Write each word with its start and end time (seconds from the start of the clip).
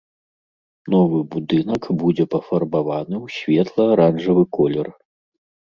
Новы 0.93 1.19
будынак 1.35 1.83
будзе 2.05 2.23
пафарбаваны 2.33 3.15
ў 3.25 3.39
светла-аранжавы 3.39 4.43
колер. 4.61 4.87